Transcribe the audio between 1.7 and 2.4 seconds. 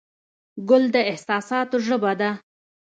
ژبه ده.